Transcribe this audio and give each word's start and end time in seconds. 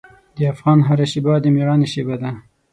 د 0.35 0.37
افغان 0.53 0.79
هره 0.87 1.05
شېبه 1.11 1.33
د 1.41 1.45
میړانې 1.55 1.87
شېبه 1.93 2.15
ده. 2.21 2.31